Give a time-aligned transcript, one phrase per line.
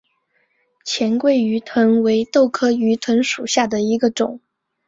[0.83, 4.41] 黔桂鱼藤为豆科鱼藤属下的一个种。